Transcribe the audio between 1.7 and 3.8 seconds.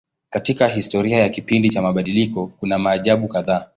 mabadiliko kuna maajabu kadhaa.